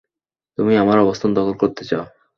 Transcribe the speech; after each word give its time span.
তুমি 0.57 0.73
আমার 0.77 0.97
অবস্থান 0.99 1.29
দখল 1.33 1.53
করতে 1.61 1.83
চাও? 1.85 2.05